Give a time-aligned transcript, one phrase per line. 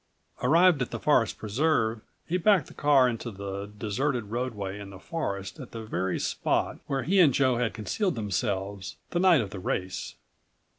[0.41, 4.97] Arrived at the Forest Preserve, he backed the car into the deserted roadway in the
[4.97, 9.51] forest at the very spot where he and Joe had concealed themselves the night of
[9.51, 10.15] the race.